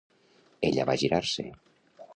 Ella 0.69 0.87
va 0.91 0.97
girar-se. 1.03 1.49